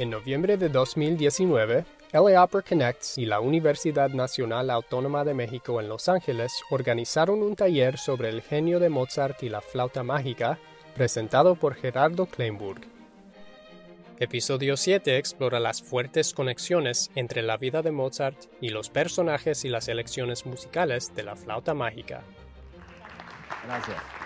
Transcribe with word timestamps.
En 0.00 0.08
noviembre 0.08 0.56
de 0.56 0.70
2019, 0.70 1.84
LA 2.14 2.42
Opera 2.42 2.64
Connects 2.66 3.18
y 3.18 3.26
la 3.26 3.40
Universidad 3.40 4.08
Nacional 4.08 4.70
Autónoma 4.70 5.24
de 5.24 5.34
México 5.34 5.78
en 5.78 5.90
Los 5.90 6.08
Ángeles 6.08 6.54
organizaron 6.70 7.42
un 7.42 7.54
taller 7.54 7.98
sobre 7.98 8.30
el 8.30 8.40
genio 8.40 8.80
de 8.80 8.88
Mozart 8.88 9.42
y 9.42 9.50
la 9.50 9.60
flauta 9.60 10.02
mágica, 10.02 10.58
presentado 10.96 11.54
por 11.54 11.74
Gerardo 11.74 12.24
Kleinburg. 12.24 12.80
Episodio 14.18 14.78
7 14.78 15.18
explora 15.18 15.60
las 15.60 15.82
fuertes 15.82 16.32
conexiones 16.32 17.10
entre 17.14 17.42
la 17.42 17.58
vida 17.58 17.82
de 17.82 17.90
Mozart 17.90 18.38
y 18.62 18.70
los 18.70 18.88
personajes 18.88 19.66
y 19.66 19.68
las 19.68 19.88
elecciones 19.88 20.46
musicales 20.46 21.14
de 21.14 21.24
la 21.24 21.36
flauta 21.36 21.74
mágica. 21.74 22.22
Gracias. 23.66 24.19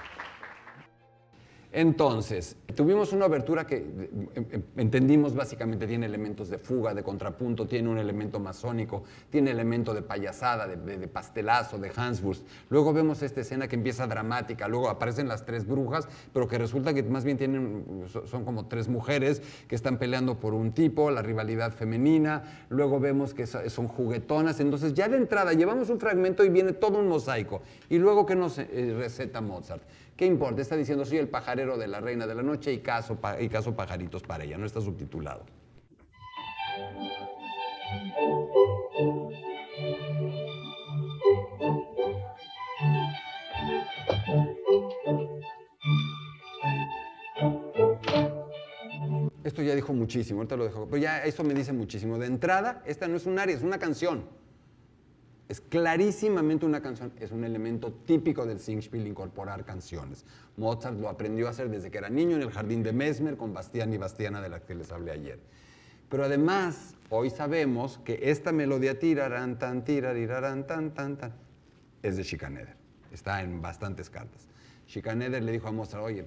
Entonces, 1.76 2.54
tuvimos 2.76 3.12
una 3.12 3.24
abertura 3.24 3.66
que 3.66 3.78
eh, 3.78 4.10
eh, 4.36 4.62
entendimos 4.76 5.34
básicamente 5.34 5.88
tiene 5.88 6.06
elementos 6.06 6.48
de 6.48 6.58
fuga, 6.58 6.94
de 6.94 7.02
contrapunto, 7.02 7.66
tiene 7.66 7.88
un 7.88 7.98
elemento 7.98 8.38
masónico, 8.38 9.02
tiene 9.28 9.50
elemento 9.50 9.92
de 9.92 10.02
payasada, 10.02 10.68
de, 10.68 11.08
pastelazo, 11.08 11.76
de 11.78 11.90
Hanswurst. 11.94 12.46
Luego 12.70 12.92
vemos 12.92 13.22
esta 13.22 13.40
escena 13.40 13.66
que 13.66 13.74
empieza 13.74 14.06
dramática, 14.06 14.68
luego 14.68 14.88
aparecen 14.88 15.26
las 15.26 15.44
tres 15.44 15.66
brujas, 15.66 16.06
pero 16.32 16.46
que 16.46 16.58
resulta 16.58 16.94
que 16.94 17.02
más 17.02 17.24
bien 17.24 17.84
son 18.24 18.44
como 18.44 18.66
tres 18.66 18.86
mujeres 18.86 19.42
que 19.66 19.74
están 19.74 19.98
peleando 19.98 20.38
por 20.38 20.54
un 20.54 20.70
tipo, 20.70 21.10
la 21.10 21.22
rivalidad 21.22 21.72
femenina, 21.72 22.66
luego 22.68 23.00
vemos 23.00 23.34
que 23.34 23.48
son 23.48 23.88
juguetonas, 23.88 24.60
entonces 24.60 24.94
ya 24.94 25.08
de 25.08 25.16
entrada 25.16 25.52
llevamos 25.54 25.90
un 25.90 25.98
fragmento 25.98 26.44
y 26.44 26.50
viene 26.50 26.72
todo 26.72 27.00
un 27.00 27.08
mosaico. 27.08 27.62
Y 27.88 27.98
luego 27.98 28.26
que 28.26 28.36
nos 28.36 28.58
eh, 28.58 28.94
receta 28.96 29.40
Mozart. 29.40 29.82
¿Qué 30.16 30.26
importa? 30.26 30.62
Está 30.62 30.76
diciendo, 30.76 31.04
soy 31.04 31.18
el 31.18 31.28
pajarero 31.28 31.76
de 31.76 31.88
la 31.88 32.00
reina 32.00 32.26
de 32.26 32.34
la 32.36 32.42
noche 32.42 32.72
y 32.72 32.78
caso, 32.78 33.18
y 33.40 33.48
caso 33.48 33.74
pajaritos 33.74 34.22
para 34.22 34.44
ella, 34.44 34.56
no 34.56 34.66
está 34.66 34.80
subtitulado. 34.80 35.44
Esto 49.42 49.62
ya 49.62 49.74
dijo 49.74 49.92
muchísimo, 49.92 50.40
ahorita 50.40 50.56
lo 50.56 50.64
dejo, 50.64 50.86
pero 50.86 50.96
ya 50.96 51.24
esto 51.24 51.42
me 51.42 51.54
dice 51.54 51.72
muchísimo. 51.72 52.18
De 52.18 52.26
entrada, 52.26 52.82
esta 52.86 53.08
no 53.08 53.16
es 53.16 53.26
un 53.26 53.38
área, 53.38 53.56
es 53.56 53.62
una 53.62 53.78
canción. 53.78 54.24
Es 55.48 55.60
clarísimamente 55.60 56.64
una 56.64 56.80
canción, 56.80 57.12
es 57.20 57.30
un 57.30 57.44
elemento 57.44 57.92
típico 57.92 58.46
del 58.46 58.58
Singspiel 58.58 59.06
incorporar 59.06 59.64
canciones. 59.64 60.24
Mozart 60.56 60.98
lo 60.98 61.08
aprendió 61.08 61.46
a 61.46 61.50
hacer 61.50 61.68
desde 61.68 61.90
que 61.90 61.98
era 61.98 62.08
niño 62.08 62.36
en 62.36 62.42
el 62.42 62.50
jardín 62.50 62.82
de 62.82 62.92
Mesmer 62.92 63.36
con 63.36 63.52
Bastián 63.52 63.92
y 63.92 63.98
Bastiana 63.98 64.40
de 64.40 64.48
la 64.48 64.60
que 64.60 64.74
les 64.74 64.90
hablé 64.90 65.10
ayer. 65.10 65.38
Pero 66.08 66.24
además, 66.24 66.94
hoy 67.10 67.28
sabemos 67.28 67.98
que 68.04 68.30
esta 68.30 68.52
melodía 68.52 68.98
tirarán 68.98 69.58
tan 69.58 69.84
tirarán 69.84 70.66
tan 70.66 70.94
tan 70.94 71.16
tan 71.16 71.32
es 72.04 72.16
de 72.16 72.22
Schikaneder. 72.22 72.76
Está 73.12 73.42
en 73.42 73.62
bastantes 73.62 74.10
cartas. 74.10 74.46
Schikaneder 74.86 75.42
le 75.42 75.52
dijo 75.52 75.68
a 75.68 75.72
Mozart, 75.72 76.04
oye, 76.04 76.26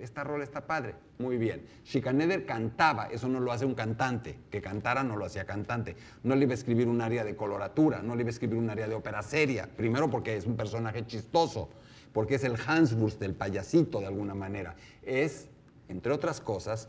esta 0.00 0.24
rola 0.24 0.42
está 0.42 0.66
padre, 0.66 0.94
muy 1.18 1.36
bien. 1.36 1.66
Schikaneder 1.84 2.46
cantaba, 2.46 3.06
eso 3.06 3.28
no 3.28 3.38
lo 3.40 3.52
hace 3.52 3.66
un 3.66 3.74
cantante, 3.74 4.38
que 4.50 4.62
cantara 4.62 5.02
no 5.02 5.16
lo 5.16 5.26
hacía 5.26 5.44
cantante. 5.44 5.94
No 6.22 6.34
le 6.34 6.44
iba 6.44 6.52
a 6.52 6.54
escribir 6.54 6.88
un 6.88 7.00
área 7.00 7.24
de 7.24 7.36
coloratura, 7.36 8.00
no 8.02 8.14
le 8.14 8.22
iba 8.22 8.28
a 8.28 8.32
escribir 8.32 8.56
un 8.56 8.70
área 8.70 8.88
de 8.88 8.94
ópera 8.94 9.22
seria, 9.22 9.68
primero 9.76 10.10
porque 10.10 10.36
es 10.36 10.46
un 10.46 10.56
personaje 10.56 11.06
chistoso, 11.06 11.68
porque 12.12 12.36
es 12.36 12.44
el 12.44 12.56
Hanswurst, 12.56 13.22
el 13.22 13.34
payasito 13.34 14.00
de 14.00 14.06
alguna 14.06 14.34
manera. 14.34 14.74
Es, 15.02 15.48
entre 15.88 16.12
otras 16.12 16.40
cosas, 16.40 16.88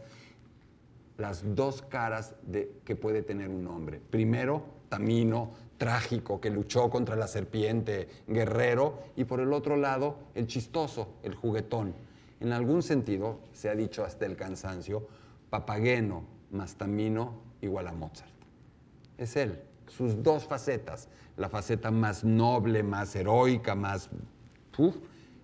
las 1.17 1.53
dos 1.53 1.81
caras 1.81 2.35
de, 2.43 2.71
que 2.85 2.95
puede 2.95 3.21
tener 3.21 3.49
un 3.49 3.67
hombre. 3.67 3.99
Primero, 4.09 4.63
Tamino, 4.87 5.51
trágico, 5.79 6.39
que 6.39 6.51
luchó 6.51 6.91
contra 6.91 7.15
la 7.15 7.27
serpiente, 7.27 8.07
guerrero, 8.27 8.99
y 9.15 9.23
por 9.23 9.39
el 9.39 9.51
otro 9.51 9.77
lado, 9.77 10.17
el 10.35 10.45
chistoso, 10.45 11.15
el 11.23 11.33
juguetón. 11.33 11.95
En 12.39 12.53
algún 12.53 12.83
sentido, 12.83 13.39
se 13.53 13.69
ha 13.69 13.75
dicho 13.75 14.05
hasta 14.05 14.27
el 14.27 14.35
cansancio, 14.35 15.07
Papageno 15.49 16.23
más 16.51 16.75
Tamino 16.75 17.41
igual 17.61 17.87
a 17.87 17.93
Mozart. 17.93 18.29
Es 19.17 19.35
él, 19.35 19.61
sus 19.87 20.21
dos 20.21 20.45
facetas, 20.45 21.07
la 21.37 21.49
faceta 21.49 21.91
más 21.91 22.23
noble, 22.23 22.83
más 22.83 23.15
heroica, 23.15 23.73
más... 23.73 24.09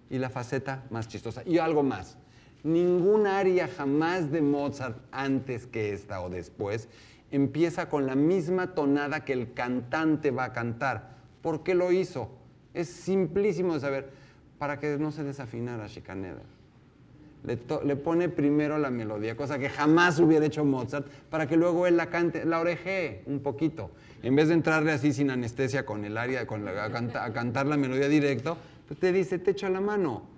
y 0.10 0.18
la 0.18 0.30
faceta 0.30 0.84
más 0.90 1.08
chistosa. 1.08 1.44
Y 1.46 1.58
algo 1.58 1.84
más, 1.84 2.18
ningún 2.64 3.28
aria 3.28 3.68
jamás 3.68 4.32
de 4.32 4.42
Mozart 4.42 4.98
antes 5.12 5.66
que 5.66 5.94
esta 5.94 6.22
o 6.22 6.30
después 6.30 6.90
empieza 7.32 7.90
con 7.90 8.06
la 8.06 8.16
misma 8.16 8.74
tonada 8.74 9.26
que 9.26 9.34
el 9.34 9.54
cantante 9.54 10.32
va 10.32 10.46
a 10.46 10.54
cantar. 10.54 11.16
¿Por 11.42 11.64
qué 11.64 11.76
lo 11.76 11.92
hizo? 11.92 12.30
Es 12.74 12.90
simplísimo 12.90 13.74
de 13.74 13.80
saber, 13.80 14.10
para 14.58 14.80
que 14.80 14.98
no 14.98 15.12
se 15.12 15.24
desafinara 15.24 15.88
Chicaneda. 15.88 16.42
Le, 17.44 17.60
le, 17.86 17.96
pone 17.96 18.28
primero 18.28 18.80
la 18.80 18.90
melodía, 18.90 19.38
cosa 19.38 19.60
que 19.60 19.70
jamás 19.70 20.20
hubiera 20.20 20.46
hecho 20.46 20.66
Mozart, 20.66 21.08
para 21.30 21.48
que 21.48 21.56
luego 21.56 21.86
él 21.86 21.96
la 21.96 22.10
cante, 22.10 22.44
la 22.44 22.60
orejee 22.60 23.22
un 23.28 23.40
poquito. 23.40 23.92
En 24.24 24.36
vez 24.36 24.48
de 24.48 24.56
entrarle 24.56 24.92
así 24.92 25.14
sin 25.14 25.30
anestesia 25.30 25.86
con 25.86 26.04
el 26.06 26.18
aria, 26.18 26.48
con 26.48 26.66
la, 26.66 26.86
a, 26.86 27.34
cantar 27.34 27.68
la 27.68 27.78
melodía 27.78 28.08
directo, 28.08 28.58
pues 28.88 29.00
te 29.00 29.12
dice, 29.12 29.38
te 29.38 29.52
echo 29.52 29.70
la 29.70 29.80
mano 29.80 30.35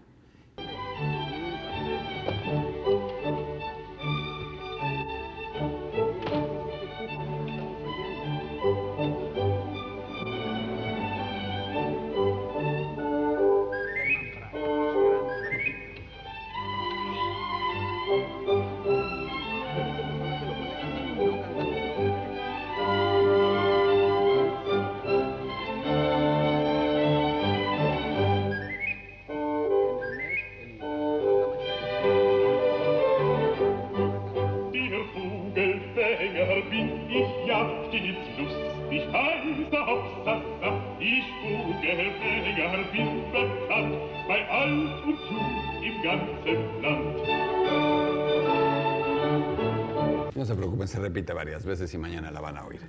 No 50.36 50.46
se 50.46 50.56
preocupen, 50.56 50.88
se 50.88 51.00
repite 51.00 51.34
varias 51.34 51.66
veces 51.66 51.94
y 51.94 51.98
mañana 51.98 52.32
la 52.32 52.40
van 52.40 52.58
a 52.58 52.66
oír. 52.66 52.82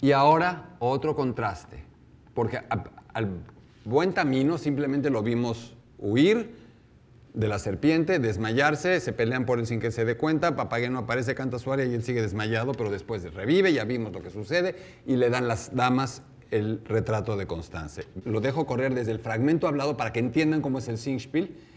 Y 0.00 0.12
ahora 0.12 0.76
otro 0.78 1.14
contraste, 1.14 1.82
porque 2.34 2.60
al 3.12 3.28
buen 3.84 4.12
Tamino 4.12 4.58
simplemente 4.58 5.10
lo 5.10 5.22
vimos 5.22 5.76
huir 5.98 6.56
de 7.34 7.48
la 7.48 7.58
serpiente, 7.58 8.20
desmayarse, 8.20 9.00
se 9.00 9.12
pelean 9.12 9.44
por 9.44 9.58
él 9.58 9.66
sin 9.66 9.80
que 9.80 9.90
se 9.90 10.04
dé 10.04 10.16
cuenta, 10.16 10.54
Papageno 10.54 11.00
aparece, 11.00 11.34
canta 11.34 11.58
su 11.58 11.72
área 11.72 11.84
y 11.84 11.94
él 11.94 12.04
sigue 12.04 12.22
desmayado, 12.22 12.72
pero 12.72 12.90
después 12.90 13.24
revive, 13.34 13.72
ya 13.72 13.84
vimos 13.84 14.12
lo 14.12 14.22
que 14.22 14.30
sucede, 14.30 14.76
y 15.04 15.16
le 15.16 15.30
dan 15.30 15.48
las 15.48 15.74
damas 15.74 16.22
el 16.52 16.80
retrato 16.84 17.36
de 17.36 17.46
Constance. 17.46 18.04
Lo 18.24 18.40
dejo 18.40 18.66
correr 18.66 18.94
desde 18.94 19.10
el 19.10 19.18
fragmento 19.18 19.66
hablado 19.66 19.96
para 19.96 20.12
que 20.12 20.20
entiendan 20.20 20.62
cómo 20.62 20.78
es 20.78 20.86
el 20.86 20.98
Singspiel, 20.98 21.56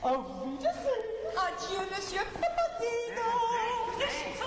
Auf 0.00 0.24
Wiedersehen. 0.44 1.04
Adieu, 1.34 1.82
Monsieur. 1.90 2.22
Nicht 3.98 4.38
so 4.38 4.46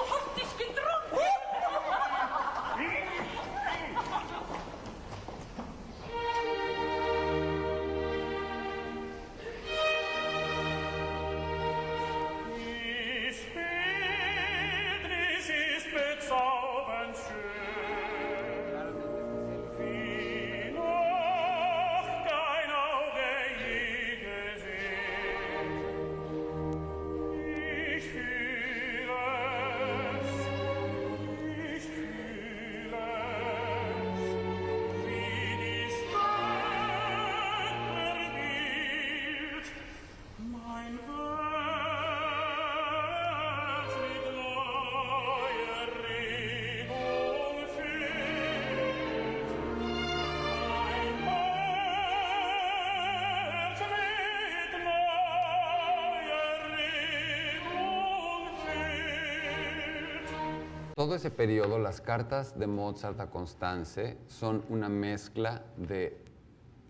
Todo 61.01 61.15
ese 61.15 61.31
periodo, 61.31 61.79
las 61.79 61.99
cartas 61.99 62.59
de 62.59 62.67
Mozart 62.67 63.19
a 63.21 63.31
Constance 63.31 64.17
son 64.27 64.63
una 64.69 64.87
mezcla 64.87 65.63
de 65.75 66.15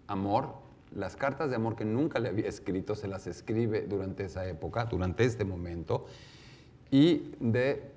amor. 0.07 0.55
Las 0.93 1.15
cartas 1.15 1.49
de 1.49 1.55
amor 1.55 1.77
que 1.77 1.85
nunca 1.85 2.19
le 2.19 2.27
había 2.27 2.49
escrito 2.49 2.93
se 2.93 3.07
las 3.07 3.25
escribe 3.25 3.83
durante 3.87 4.25
esa 4.25 4.45
época, 4.45 4.83
durante 4.83 5.23
este 5.23 5.45
momento, 5.45 6.07
y 6.91 7.31
de 7.39 7.89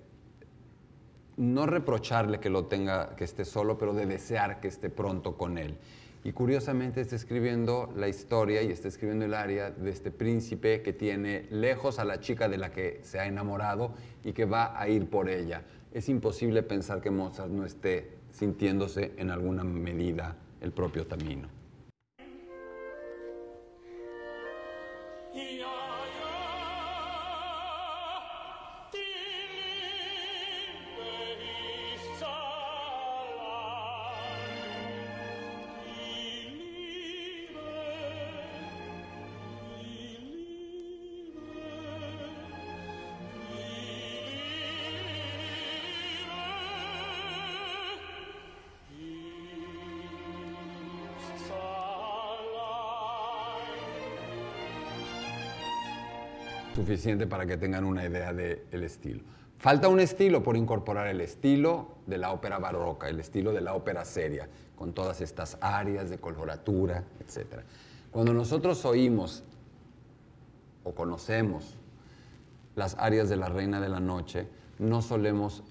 no 1.36 1.66
reprocharle 1.66 2.38
que 2.38 2.48
lo 2.48 2.66
tenga, 2.66 3.16
que 3.16 3.24
esté 3.24 3.44
solo, 3.44 3.76
pero 3.76 3.92
de 3.92 4.06
desear 4.06 4.60
que 4.60 4.68
esté 4.68 4.90
pronto 4.90 5.36
con 5.36 5.58
él. 5.58 5.76
Y 6.22 6.32
curiosamente 6.32 7.02
está 7.02 7.16
escribiendo 7.16 7.92
la 7.96 8.08
historia 8.08 8.62
y 8.62 8.70
está 8.70 8.86
escribiendo 8.88 9.26
el 9.26 9.34
área 9.34 9.70
de 9.70 9.90
este 9.90 10.10
príncipe 10.10 10.80
que 10.80 10.94
tiene 10.94 11.46
lejos 11.50 11.98
a 11.98 12.04
la 12.04 12.20
chica 12.20 12.48
de 12.48 12.56
la 12.56 12.70
que 12.70 13.00
se 13.02 13.18
ha 13.18 13.26
enamorado 13.26 13.92
y 14.24 14.32
que 14.32 14.46
va 14.46 14.80
a 14.80 14.88
ir 14.88 15.10
por 15.10 15.28
ella. 15.28 15.64
Es 15.94 16.08
imposible 16.08 16.64
pensar 16.64 17.00
que 17.00 17.12
Mozart 17.12 17.50
no 17.50 17.64
esté 17.64 18.18
sintiéndose 18.32 19.12
en 19.16 19.30
alguna 19.30 19.62
medida 19.62 20.36
el 20.60 20.72
propio 20.72 21.06
Tamino. 21.06 21.46
Suficiente 56.74 57.26
para 57.26 57.46
que 57.46 57.56
tengan 57.56 57.84
una 57.84 58.04
idea 58.04 58.32
del 58.32 58.82
estilo. 58.84 59.22
Falta 59.58 59.88
un 59.88 60.00
estilo 60.00 60.42
por 60.42 60.56
incorporar 60.56 61.06
el 61.06 61.20
estilo 61.20 61.88
de 62.06 62.18
la 62.18 62.32
ópera 62.32 62.58
barroca, 62.58 63.08
el 63.08 63.20
estilo 63.20 63.52
de 63.52 63.60
la 63.60 63.74
ópera 63.74 64.04
seria, 64.04 64.48
con 64.76 64.92
todas 64.92 65.20
estas 65.20 65.56
áreas 65.60 66.10
de 66.10 66.18
coloratura, 66.18 67.04
etc. 67.20 67.62
Cuando 68.10 68.34
nosotros 68.34 68.84
oímos 68.84 69.44
o 70.82 70.92
conocemos 70.92 71.76
las 72.76 72.96
áreas 72.98 73.28
de 73.28 73.36
la 73.36 73.48
Reina 73.48 73.80
de 73.80 73.88
la 73.88 74.00
Noche, 74.00 74.48
no 74.78 75.00
solemos 75.00 75.62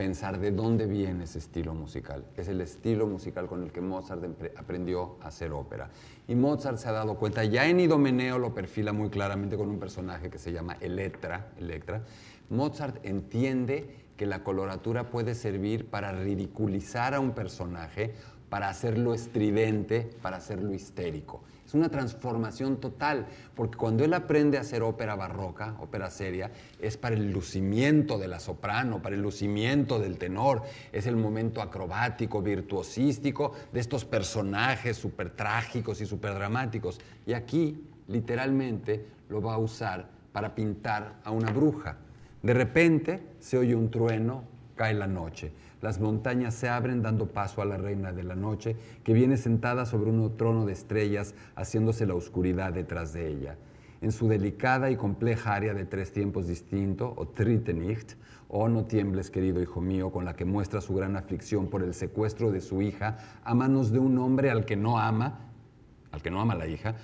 pensar 0.00 0.40
de 0.40 0.50
dónde 0.50 0.86
viene 0.86 1.24
ese 1.24 1.38
estilo 1.38 1.74
musical. 1.74 2.24
Es 2.34 2.48
el 2.48 2.62
estilo 2.62 3.06
musical 3.06 3.46
con 3.46 3.62
el 3.62 3.70
que 3.70 3.82
Mozart 3.82 4.24
aprendió 4.56 5.18
a 5.20 5.28
hacer 5.28 5.52
ópera. 5.52 5.90
Y 6.26 6.34
Mozart 6.34 6.78
se 6.78 6.88
ha 6.88 6.92
dado 6.92 7.16
cuenta, 7.16 7.44
ya 7.44 7.66
en 7.66 7.80
Idomeneo 7.80 8.38
lo 8.38 8.54
perfila 8.54 8.94
muy 8.94 9.10
claramente 9.10 9.58
con 9.58 9.68
un 9.68 9.78
personaje 9.78 10.30
que 10.30 10.38
se 10.38 10.52
llama 10.52 10.78
Electra. 10.80 11.48
Electra. 11.58 12.02
Mozart 12.48 13.04
entiende 13.04 13.94
que 14.16 14.24
la 14.24 14.42
coloratura 14.42 15.10
puede 15.10 15.34
servir 15.34 15.90
para 15.90 16.12
ridiculizar 16.12 17.12
a 17.12 17.20
un 17.20 17.32
personaje, 17.32 18.14
para 18.50 18.68
hacerlo 18.68 19.14
estridente, 19.14 20.10
para 20.20 20.36
hacerlo 20.36 20.74
histérico. 20.74 21.42
Es 21.64 21.74
una 21.74 21.88
transformación 21.88 22.78
total, 22.78 23.26
porque 23.54 23.78
cuando 23.78 24.04
él 24.04 24.12
aprende 24.12 24.58
a 24.58 24.62
hacer 24.62 24.82
ópera 24.82 25.14
barroca, 25.14 25.76
ópera 25.78 26.10
seria, 26.10 26.50
es 26.80 26.96
para 26.96 27.14
el 27.14 27.30
lucimiento 27.30 28.18
de 28.18 28.26
la 28.26 28.40
soprano, 28.40 29.00
para 29.00 29.14
el 29.14 29.22
lucimiento 29.22 30.00
del 30.00 30.18
tenor, 30.18 30.64
es 30.90 31.06
el 31.06 31.14
momento 31.14 31.62
acrobático, 31.62 32.42
virtuosístico 32.42 33.52
de 33.72 33.78
estos 33.78 34.04
personajes 34.04 34.96
súper 34.96 35.30
trágicos 35.30 36.00
y 36.00 36.06
súper 36.06 36.34
dramáticos. 36.34 37.00
Y 37.24 37.34
aquí, 37.34 37.86
literalmente, 38.08 39.06
lo 39.28 39.40
va 39.40 39.54
a 39.54 39.58
usar 39.58 40.08
para 40.32 40.56
pintar 40.56 41.20
a 41.22 41.30
una 41.30 41.52
bruja. 41.52 41.98
De 42.42 42.52
repente 42.52 43.22
se 43.38 43.58
oye 43.58 43.76
un 43.76 43.92
trueno, 43.92 44.42
cae 44.74 44.94
la 44.94 45.06
noche. 45.06 45.52
Las 45.80 45.98
montañas 45.98 46.54
se 46.54 46.68
abren 46.68 47.02
dando 47.02 47.26
paso 47.26 47.62
a 47.62 47.64
la 47.64 47.78
reina 47.78 48.12
de 48.12 48.22
la 48.22 48.34
noche, 48.34 48.76
que 49.02 49.14
viene 49.14 49.36
sentada 49.36 49.86
sobre 49.86 50.10
un 50.10 50.36
trono 50.36 50.66
de 50.66 50.72
estrellas, 50.72 51.34
haciéndose 51.56 52.06
la 52.06 52.14
oscuridad 52.14 52.72
detrás 52.72 53.12
de 53.12 53.28
ella. 53.28 53.56
En 54.02 54.12
su 54.12 54.28
delicada 54.28 54.90
y 54.90 54.96
compleja 54.96 55.54
área 55.54 55.74
de 55.74 55.84
tres 55.84 56.12
tiempos 56.12 56.46
distintos, 56.46 57.12
o 57.16 57.28
Tritennicht, 57.28 58.14
o 58.48 58.68
No 58.68 58.84
tiembles, 58.84 59.30
querido 59.30 59.62
hijo 59.62 59.80
mío, 59.80 60.10
con 60.10 60.24
la 60.24 60.34
que 60.34 60.44
muestra 60.44 60.80
su 60.80 60.94
gran 60.94 61.16
aflicción 61.16 61.68
por 61.68 61.82
el 61.82 61.94
secuestro 61.94 62.50
de 62.50 62.60
su 62.60 62.82
hija 62.82 63.18
a 63.44 63.54
manos 63.54 63.92
de 63.92 64.00
un 64.00 64.18
hombre 64.18 64.50
al 64.50 64.64
que 64.64 64.76
no 64.76 64.98
ama, 64.98 65.50
al 66.10 66.20
que 66.20 66.30
no 66.30 66.40
ama 66.40 66.54
la 66.56 66.66
hija, 66.66 66.96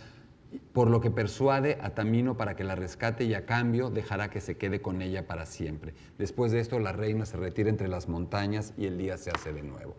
por 0.72 0.90
lo 0.90 1.00
que 1.00 1.10
persuade 1.10 1.78
a 1.80 1.90
Tamino 1.90 2.36
para 2.36 2.56
que 2.56 2.64
la 2.64 2.74
rescate 2.74 3.24
y 3.24 3.34
a 3.34 3.46
cambio 3.46 3.90
dejará 3.90 4.30
que 4.30 4.40
se 4.40 4.56
quede 4.56 4.80
con 4.80 5.02
ella 5.02 5.26
para 5.26 5.46
siempre. 5.46 5.94
Después 6.18 6.52
de 6.52 6.60
esto, 6.60 6.78
la 6.78 6.92
reina 6.92 7.26
se 7.26 7.36
retira 7.36 7.70
entre 7.70 7.88
las 7.88 8.08
montañas 8.08 8.74
y 8.76 8.86
el 8.86 8.98
día 8.98 9.16
se 9.16 9.30
hace 9.30 9.52
de 9.52 9.62
nuevo. 9.62 9.96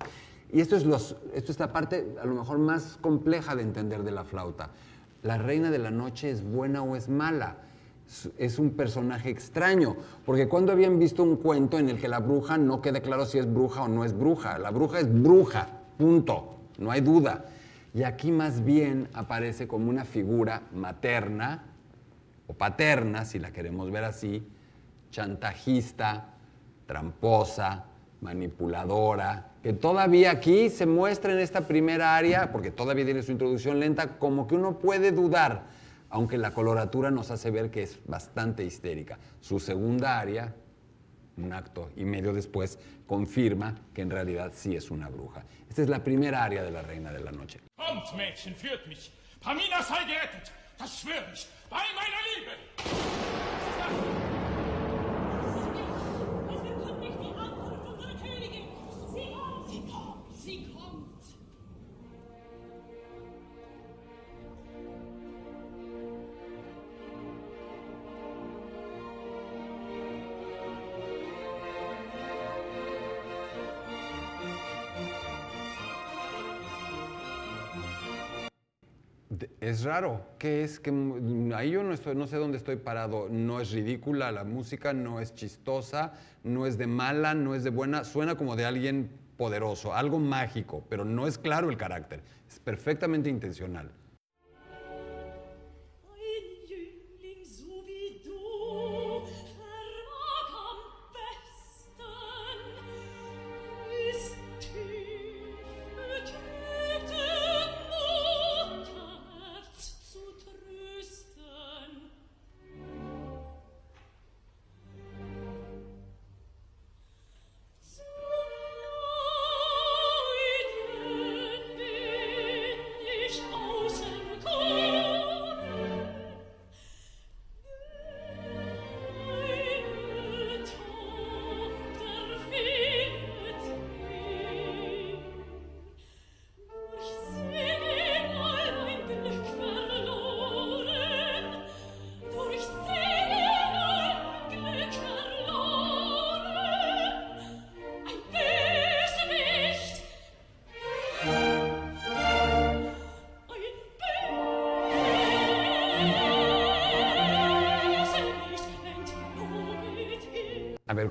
Y 0.51 0.61
esto 0.61 0.77
es, 0.77 1.59
la 1.59 1.73
parte 1.73 2.15
a 2.21 2.25
lo 2.25 2.35
mejor 2.35 2.57
más 2.59 2.97
compleja 3.01 3.55
de 3.55 3.63
entender 3.63 4.03
de 4.03 4.11
la 4.11 4.23
flauta. 4.23 4.71
La 5.23 5.37
reina 5.37 5.71
de 5.71 5.79
la 5.79 5.91
noche 5.91 6.29
es 6.29 6.43
buena 6.43 6.83
o 6.83 6.95
es 6.95 7.09
mala. 7.09 7.57
Es 8.37 8.57
un 8.57 8.71
personaje 8.71 9.29
extraño, 9.29 9.97
porque 10.25 10.47
cuando 10.47 10.71
habían 10.71 10.97
visto 10.97 11.23
un 11.23 11.35
cuento 11.35 11.77
en 11.77 11.89
el 11.89 11.99
que 11.99 12.07
la 12.07 12.19
bruja 12.19 12.57
no 12.57 12.81
quede 12.81 13.01
claro 13.01 13.25
si 13.25 13.37
es 13.37 13.51
bruja 13.51 13.83
o 13.83 13.87
no 13.89 14.05
es 14.05 14.17
bruja. 14.17 14.57
La 14.57 14.71
bruja 14.71 15.01
es 15.01 15.11
bruja, 15.11 15.67
punto, 15.97 16.55
no 16.77 16.91
hay 16.91 17.01
duda. 17.01 17.43
Y 17.97 18.03
aquí 18.03 18.31
más 18.31 18.63
bien 18.63 19.09
aparece 19.15 19.67
como 19.67 19.89
una 19.89 20.05
figura 20.05 20.61
materna 20.71 21.63
o 22.45 22.53
paterna, 22.53 23.25
si 23.25 23.39
la 23.39 23.49
queremos 23.49 23.89
ver 23.89 24.03
así, 24.03 24.47
chantajista, 25.09 26.35
tramposa, 26.85 27.85
manipuladora, 28.21 29.47
que 29.63 29.73
todavía 29.73 30.29
aquí 30.29 30.69
se 30.69 30.85
muestra 30.85 31.33
en 31.33 31.39
esta 31.39 31.61
primera 31.61 32.15
área, 32.15 32.51
porque 32.51 32.69
todavía 32.69 33.03
tiene 33.03 33.23
su 33.23 33.31
introducción 33.31 33.79
lenta, 33.79 34.19
como 34.19 34.45
que 34.45 34.53
uno 34.53 34.77
puede 34.77 35.11
dudar, 35.11 35.63
aunque 36.11 36.37
la 36.37 36.53
coloratura 36.53 37.09
nos 37.09 37.31
hace 37.31 37.49
ver 37.49 37.71
que 37.71 37.81
es 37.81 37.99
bastante 38.05 38.63
histérica. 38.63 39.17
Su 39.41 39.59
segunda 39.59 40.19
área, 40.19 40.53
un 41.37 41.53
acto 41.53 41.91
y 41.95 42.03
medio 42.03 42.33
después, 42.33 42.79
confirma 43.05 43.75
que 43.93 44.01
en 44.01 44.09
realidad 44.09 44.51
sí 44.55 44.75
es 44.75 44.91
una 44.91 45.09
bruja. 45.09 45.43
Esta 45.69 45.81
es 45.83 45.89
la 45.89 46.03
primera 46.03 46.43
área 46.43 46.63
de 46.63 46.71
la 46.71 46.81
Reina 46.81 47.11
de 47.11 47.19
la 47.19 47.31
Noche. 47.31 47.59
Mädchen. 48.15 48.55
Es 79.61 79.83
raro, 79.83 80.21
¿qué 80.37 80.63
es? 80.63 80.79
que 80.79 80.89
ahí 81.55 81.71
yo 81.71 81.83
no, 81.83 81.93
no 82.15 82.27
sé 82.27 82.37
dónde 82.37 82.57
estoy 82.57 82.77
parado. 82.77 83.27
No 83.29 83.59
es 83.59 83.71
ridícula 83.71 84.31
la 84.31 84.43
música, 84.43 84.93
no 84.93 85.19
es 85.19 85.35
chistosa, 85.35 86.13
no 86.43 86.65
es 86.65 86.77
de 86.77 86.87
mala, 86.87 87.33
no 87.33 87.55
es 87.55 87.63
de 87.63 87.69
buena. 87.69 88.03
Suena 88.03 88.35
como 88.35 88.55
de 88.55 88.65
alguien 88.65 89.09
poderoso, 89.37 89.93
algo 89.93 90.19
mágico, 90.19 90.83
pero 90.89 91.05
no 91.05 91.27
es 91.27 91.37
claro 91.37 91.69
el 91.69 91.77
carácter. 91.77 92.21
Es 92.49 92.59
perfectamente 92.59 93.29
intencional. 93.29 93.91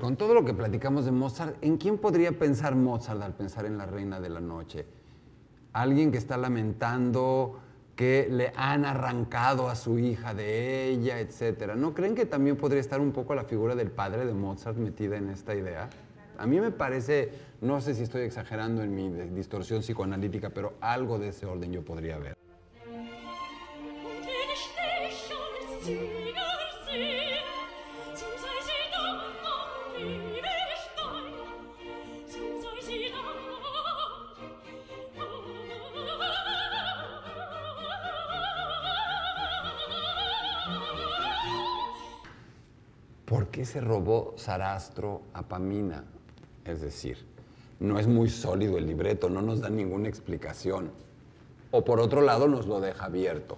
Con 0.07 0.15
todo 0.15 0.33
lo 0.33 0.45
que 0.45 0.53
platicamos 0.53 1.03
de 1.03 1.11
Mozart, 1.11 1.57
¿en 1.61 1.75
quién 1.75 1.97
podría 1.97 2.31
pensar 2.31 2.77
Mozart 2.77 3.21
al 3.21 3.33
pensar 3.33 3.65
en 3.65 3.77
la 3.77 3.85
reina 3.85 4.21
de 4.21 4.29
la 4.29 4.39
noche? 4.39 4.85
Alguien 5.73 6.13
que 6.13 6.17
está 6.17 6.37
lamentando 6.37 7.59
que 7.93 8.29
le 8.31 8.53
han 8.55 8.85
arrancado 8.85 9.67
a 9.67 9.75
su 9.75 9.99
hija 9.99 10.33
de 10.33 10.87
ella, 10.87 11.19
etcétera. 11.19 11.75
¿No 11.75 11.93
creen 11.93 12.15
que 12.15 12.25
también 12.25 12.55
podría 12.55 12.79
estar 12.79 13.01
un 13.01 13.11
poco 13.11 13.35
la 13.35 13.43
figura 13.43 13.75
del 13.75 13.91
padre 13.91 14.25
de 14.25 14.33
Mozart 14.33 14.77
metida 14.77 15.17
en 15.17 15.29
esta 15.29 15.53
idea? 15.53 15.89
A 16.37 16.47
mí 16.47 16.61
me 16.61 16.71
parece, 16.71 17.33
no 17.59 17.81
sé 17.81 17.93
si 17.93 18.03
estoy 18.03 18.21
exagerando 18.21 18.83
en 18.83 18.95
mi 18.95 19.09
distorsión 19.09 19.81
psicoanalítica, 19.81 20.51
pero 20.51 20.75
algo 20.79 21.19
de 21.19 21.27
ese 21.27 21.45
orden 21.45 21.73
yo 21.73 21.83
podría 21.83 22.17
ver. 22.17 22.37
¿Por 43.27 43.47
qué 43.47 43.65
se 43.65 43.81
robó 43.81 44.35
Sarastro 44.37 45.21
a 45.33 45.43
Pamina? 45.43 46.05
Es 46.63 46.79
decir, 46.79 47.17
no 47.77 47.99
es 47.99 48.07
muy 48.07 48.29
sólido 48.29 48.77
el 48.77 48.87
libreto, 48.87 49.29
no 49.29 49.41
nos 49.41 49.59
da 49.59 49.69
ninguna 49.69 50.07
explicación. 50.07 50.91
O 51.71 51.83
por 51.83 51.99
otro 51.99 52.21
lado 52.21 52.47
nos 52.47 52.67
lo 52.67 52.79
deja 52.79 53.03
abierto. 53.03 53.57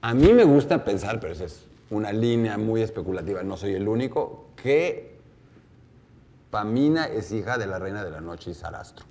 A 0.00 0.14
mí 0.14 0.32
me 0.32 0.44
gusta 0.44 0.86
pensar, 0.86 1.20
pero 1.20 1.34
esa 1.34 1.44
es 1.44 1.66
una 1.90 2.12
línea 2.12 2.56
muy 2.56 2.80
especulativa, 2.80 3.42
no 3.42 3.58
soy 3.58 3.74
el 3.74 3.86
único, 3.86 4.46
que 4.56 5.18
Pamina 6.50 7.08
es 7.08 7.30
hija 7.30 7.58
de 7.58 7.66
la 7.66 7.78
reina 7.78 8.02
de 8.02 8.10
la 8.10 8.22
noche 8.22 8.52
y 8.52 8.54
Sarastro. 8.54 9.04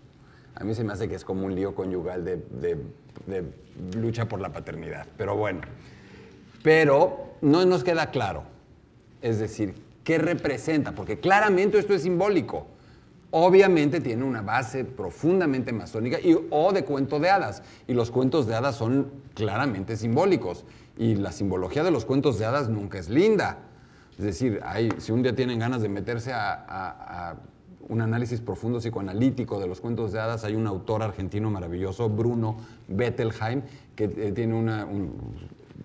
A 0.55 0.63
mí 0.63 0.74
se 0.74 0.84
me 0.84 0.93
hace 0.93 1.07
que 1.07 1.13
es 1.13 1.24
como 1.24 1.46
un 1.46 1.53
lío 1.53 1.75
conyugal 1.75 2.25
de, 2.25 2.38
de 3.27 3.43
lucha 3.96 4.27
por 4.27 4.41
la 4.41 4.51
paternidad. 4.51 5.05
Pero 5.17 5.36
bueno, 5.36 5.62
pero 6.63 7.36
no 7.41 7.63
nos 7.63 7.84
queda 7.84 8.10
claro. 8.10 8.57
Es 9.21 9.39
decir, 9.39 9.75
¿qué 10.03 10.17
representa? 10.17 10.93
Porque 10.93 11.19
claramente 11.19 11.79
esto 11.79 11.93
es 11.93 12.03
simbólico. 12.03 12.67
Obviamente 13.31 14.00
tiene 14.00 14.24
una 14.24 14.41
base 14.41 14.86
profundamente 14.86 15.74
masónica 15.74 16.19
y, 16.19 16.38
o 16.50 16.71
de 16.71 16.86
cuento 16.86 17.19
de 17.19 17.29
hadas. 17.29 17.62
Y 17.88 17.93
los 17.93 18.12
cuentos 18.12 18.47
de 18.47 18.55
hadas 18.55 18.75
son 18.75 19.12
claramente 19.33 19.97
simbólicos. 19.97 20.65
Y 20.97 21.15
la 21.15 21.31
simbología 21.31 21.83
de 21.83 21.91
los 21.91 22.05
cuentos 22.05 22.39
de 22.39 22.45
hadas 22.45 22.69
nunca 22.69 22.97
es 22.97 23.09
linda. 23.09 23.59
Es 24.17 24.25
decir, 24.25 24.62
si 24.97 25.12
un 25.12 25.21
día 25.21 25.36
tienen 25.36 25.59
ganas 25.59 25.81
de 25.81 25.89
meterse 25.89 26.31
a, 26.33 27.36
un 27.89 28.01
análisis 28.01 28.41
profundo 28.41 28.79
psicoanalítico 28.79 29.59
de 29.62 29.67
los 29.67 29.79
cuentos 29.79 30.12
de 30.12 30.19
hadas, 30.19 30.43
hay 30.43 30.55
un 30.55 30.67
autor 30.67 31.03
argentino 31.03 31.50
maravilloso, 31.50 32.09
Bruno 32.09 32.57
Bettelheim, 32.89 33.62
que 33.95 34.05
eh, 34.05 34.31
tiene 34.33 34.55
una, 34.55 34.83
un, 34.83 35.13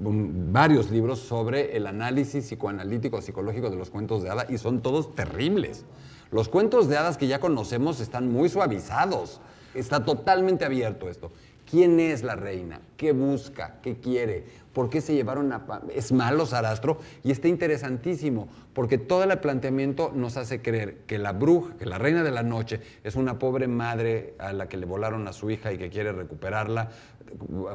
varios 0.05 0.91
libros 0.91 1.21
sobre 1.21 1.77
el 1.77 1.87
análisis 1.87 2.45
psicoanalítico 2.45 3.21
psicológico 3.21 3.71
de 3.71 3.77
los 3.77 3.91
cuentos 3.91 4.23
de 4.23 4.31
hadas 4.31 4.51
y 4.51 4.59
son 4.59 4.83
todos 4.83 5.15
terribles. 5.15 5.85
Los 6.31 6.49
cuentos 6.49 6.89
de 6.89 6.97
hadas 6.97 7.19
que 7.19 7.27
ya 7.29 7.41
conocemos 7.41 8.01
están 8.01 8.31
muy 8.31 8.49
suavizados. 8.49 9.41
Está 9.75 10.05
totalmente 10.05 10.65
abierto 10.65 11.09
esto. 11.09 11.31
¿Quién 11.71 12.01
es 12.01 12.23
la 12.23 12.37
reina? 12.37 12.81
¿Qué 12.97 13.13
busca? 13.13 13.79
¿Qué 13.83 13.97
quiere? 13.97 14.45
¿Por 14.73 14.89
qué 14.89 15.01
se 15.01 15.15
llevaron 15.15 15.53
a... 15.53 15.65
Es 15.95 16.13
malo 16.13 16.47
Sarastro 16.47 16.99
y 17.23 17.31
está 17.31 17.49
interesantísimo 17.49 18.49
porque 18.73 18.97
todo 18.97 19.25
el 19.25 19.39
planteamiento 19.39 20.13
nos 20.15 20.37
hace 20.37 20.63
creer 20.63 20.99
que 21.07 21.19
la 21.19 21.33
bruja, 21.33 21.77
que 21.77 21.87
la 21.87 21.99
reina 21.99 22.23
de 22.23 22.31
la 22.31 22.43
noche 22.43 22.81
es 23.05 23.17
una 23.17 23.39
pobre 23.39 23.69
madre 23.69 24.35
a 24.39 24.53
la 24.53 24.69
que 24.69 24.79
le 24.79 24.87
volaron 24.87 25.29
a 25.29 25.33
su 25.33 25.51
hija 25.51 25.73
y 25.73 25.79
que 25.79 25.91
quiere 25.91 26.13
recuperarla 26.13 26.91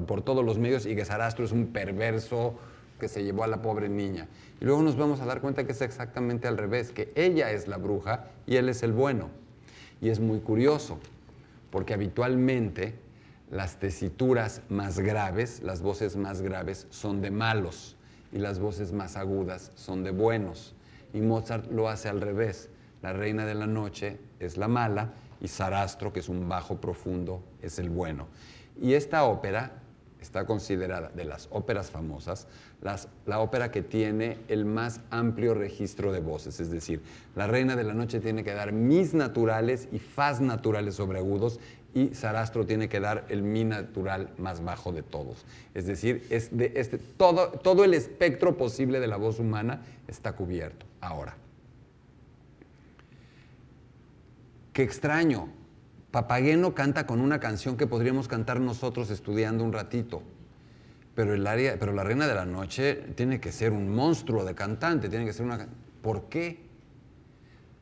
por 0.07 0.21
todos 0.21 0.43
los 0.43 0.57
medios 0.57 0.85
y 0.85 0.95
que 0.95 1.05
Sarastro 1.05 1.45
es 1.45 1.51
un 1.51 1.67
perverso 1.67 2.55
que 2.99 3.07
se 3.07 3.23
llevó 3.23 3.43
a 3.43 3.47
la 3.47 3.61
pobre 3.61 3.89
niña. 3.89 4.27
Y 4.59 4.65
luego 4.65 4.81
nos 4.81 4.97
vamos 4.97 5.21
a 5.21 5.25
dar 5.25 5.41
cuenta 5.41 5.65
que 5.65 5.73
es 5.73 5.81
exactamente 5.81 6.47
al 6.47 6.57
revés, 6.57 6.91
que 6.91 7.11
ella 7.15 7.51
es 7.51 7.67
la 7.67 7.77
bruja 7.77 8.25
y 8.47 8.55
él 8.55 8.69
es 8.69 8.81
el 8.83 8.91
bueno. 8.91 9.29
Y 10.01 10.09
es 10.09 10.19
muy 10.19 10.39
curioso, 10.39 10.99
porque 11.69 11.93
habitualmente 11.93 12.95
las 13.49 13.79
tesituras 13.79 14.61
más 14.69 14.99
graves, 14.99 15.61
las 15.63 15.81
voces 15.81 16.15
más 16.15 16.41
graves 16.41 16.87
son 16.89 17.21
de 17.21 17.31
malos 17.31 17.95
y 18.31 18.39
las 18.39 18.59
voces 18.59 18.91
más 18.91 19.15
agudas 19.15 19.71
son 19.75 20.03
de 20.03 20.11
buenos. 20.11 20.75
Y 21.13 21.21
Mozart 21.21 21.71
lo 21.71 21.89
hace 21.89 22.09
al 22.09 22.21
revés. 22.21 22.69
La 23.01 23.13
reina 23.13 23.45
de 23.45 23.55
la 23.55 23.67
noche 23.67 24.19
es 24.39 24.57
la 24.57 24.67
mala 24.67 25.13
y 25.39 25.47
Sarastro, 25.47 26.11
que 26.11 26.19
es 26.19 26.29
un 26.29 26.49
bajo 26.49 26.81
profundo, 26.81 27.41
es 27.61 27.79
el 27.79 27.89
bueno. 27.89 28.27
Y 28.81 28.93
esta 28.93 29.23
ópera 29.23 29.71
está 30.21 30.45
considerada 30.45 31.09
de 31.09 31.25
las 31.25 31.47
óperas 31.51 31.91
famosas 31.91 32.47
la 33.25 33.39
ópera 33.39 33.71
que 33.71 33.81
tiene 33.81 34.37
el 34.47 34.65
más 34.65 35.01
amplio 35.09 35.53
registro 35.53 36.11
de 36.11 36.19
voces, 36.19 36.59
es 36.59 36.69
decir, 36.69 37.01
la 37.35 37.47
Reina 37.47 37.75
de 37.75 37.83
la 37.83 37.93
Noche 37.93 38.19
tiene 38.19 38.43
que 38.43 38.53
dar 38.53 38.71
mis 38.71 39.13
naturales 39.13 39.87
y 39.91 39.99
fas 39.99 40.41
naturales 40.41 40.95
sobre 40.95 41.19
agudos 41.19 41.59
y 41.93 42.13
Sarastro 42.13 42.65
tiene 42.65 42.87
que 42.87 42.99
dar 42.99 43.25
el 43.29 43.41
mi 43.41 43.63
natural 43.63 44.29
más 44.37 44.63
bajo 44.63 44.91
de 44.91 45.01
todos. 45.01 45.45
Es 45.73 45.87
decir, 45.87 46.25
es 46.29 46.55
de 46.55 46.73
este, 46.75 46.99
todo 46.99 47.83
el 47.83 47.95
espectro 47.95 48.55
posible 48.57 48.99
de 48.99 49.07
la 49.07 49.17
voz 49.17 49.39
humana 49.39 49.81
está 50.07 50.33
cubierto. 50.33 50.85
Ahora, 51.01 51.35
qué 54.73 54.83
extraño, 54.83 55.49
Papageno 56.11 56.73
canta 56.73 57.05
con 57.05 57.19
una 57.19 57.39
canción 57.39 57.77
que 57.77 57.87
podríamos 57.87 58.27
cantar 58.27 58.59
nosotros 58.59 59.09
estudiando 59.09 59.63
un 59.63 59.73
ratito. 59.73 60.23
Pero, 61.15 61.33
el 61.33 61.47
área, 61.47 61.77
pero 61.79 61.93
la 61.93 62.03
reina 62.03 62.27
de 62.27 62.35
la 62.35 62.45
noche 62.45 62.95
tiene 63.15 63.39
que 63.39 63.51
ser 63.51 63.71
un 63.71 63.93
monstruo 63.93 64.45
de 64.45 64.55
cantante, 64.55 65.09
tiene 65.09 65.25
que 65.25 65.33
ser 65.33 65.45
una... 65.45 65.67
¿Por 66.01 66.29
qué? 66.29 66.63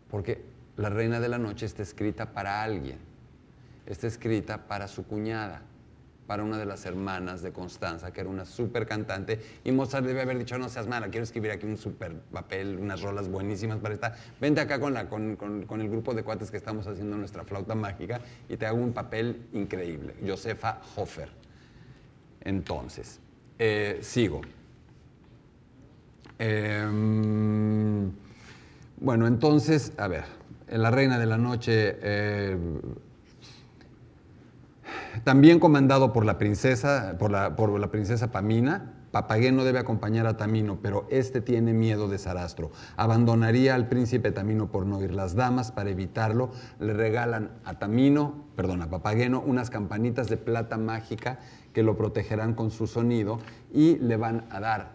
Porque 0.09 0.43
la 0.77 0.89
reina 0.89 1.19
de 1.19 1.29
la 1.29 1.37
noche 1.37 1.65
está 1.65 1.83
escrita 1.83 2.31
para 2.31 2.63
alguien, 2.63 2.97
está 3.85 4.07
escrita 4.07 4.67
para 4.67 4.87
su 4.87 5.05
cuñada 5.05 5.61
para 6.27 6.43
una 6.43 6.57
de 6.57 6.65
las 6.65 6.85
hermanas 6.85 7.41
de 7.41 7.51
Constanza, 7.51 8.11
que 8.11 8.21
era 8.21 8.29
una 8.29 8.45
súper 8.45 8.85
cantante, 8.87 9.39
y 9.63 9.71
Mozart 9.71 10.05
debe 10.05 10.21
haber 10.21 10.37
dicho, 10.37 10.57
no 10.57 10.69
seas 10.69 10.87
mala, 10.87 11.09
quiero 11.09 11.23
escribir 11.23 11.51
aquí 11.51 11.65
un 11.65 11.77
súper 11.77 12.13
papel, 12.31 12.77
unas 12.79 13.01
rolas 13.01 13.29
buenísimas 13.29 13.79
para 13.79 13.93
esta, 13.93 14.15
vente 14.41 14.61
acá 14.61 14.79
con, 14.79 14.93
la, 14.93 15.07
con, 15.07 15.35
con, 15.35 15.81
el 15.81 15.89
grupo 15.89 16.13
de 16.13 16.23
cuates 16.23 16.49
que 16.51 16.57
estamos 16.57 16.87
haciendo 16.87 17.17
nuestra 17.17 17.43
flauta 17.43 17.75
mágica 17.75 18.21
y 18.49 18.57
te 18.57 18.65
hago 18.65 18.77
un 18.77 18.93
papel 18.93 19.47
increíble, 19.53 20.15
Josefa 20.25 20.81
Hofer. 20.95 21.29
Entonces, 22.41 23.19
eh, 23.59 23.99
sigo. 24.01 24.41
Em, 26.37 28.11
bueno, 28.97 29.27
entonces, 29.27 29.93
a 29.97 30.07
ver, 30.07 30.25
La 30.69 30.89
Reina 30.91 31.19
de 31.19 31.25
la 31.25 31.37
Noche... 31.37 31.97
Eh, 32.01 32.57
también 35.23 35.59
comandado 35.59 36.13
por 36.13 36.25
la 36.25 36.37
princesa, 36.37 37.15
por 37.17 37.31
la, 37.31 37.55
por 37.55 37.79
la 37.79 37.91
princesa 37.91 38.31
Pamina, 38.31 38.95
Papageno 39.15 39.63
debe 39.63 39.79
acompañar 39.79 40.27
a 40.27 40.35
Tamino, 40.35 40.79
pero 40.81 41.07
este 41.09 41.39
tiene 41.39 41.71
miedo 41.71 42.09
de 42.09 42.17
Sarastro. 42.17 42.71
Abandonaría 42.97 43.73
al 43.73 43.87
príncipe 43.87 44.33
Tamino 44.33 44.69
por 44.69 44.85
no 44.85 45.01
ir. 45.01 45.13
Las 45.13 45.35
damas, 45.35 45.71
para 45.71 45.89
evitarlo, 45.89 46.51
le 46.81 46.91
regalan 46.91 47.51
a 47.63 47.79
Tamino, 47.79 48.43
perdón, 48.57 48.81
a 48.81 48.89
Papageno, 48.89 49.39
unas 49.39 49.69
campanitas 49.69 50.27
de 50.27 50.35
plata 50.35 50.77
mágica 50.77 51.39
que 51.71 51.81
lo 51.81 51.95
protegerán 51.95 52.55
con 52.55 52.71
su 52.71 52.87
sonido 52.87 53.39
y 53.73 53.95
le 53.99 54.17
van 54.17 54.47
a 54.49 54.59
dar 54.59 54.91